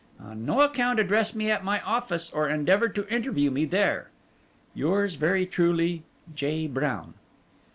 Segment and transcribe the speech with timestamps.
[0.19, 4.09] On no account address me at my office or endeavour to interview me there.
[4.73, 6.01] "Yours very truly,
[6.33, 6.65] "J.
[6.65, 7.13] BROWN."